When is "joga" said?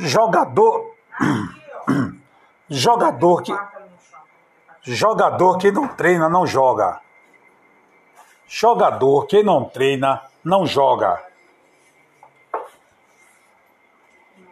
6.46-7.00, 10.66-11.27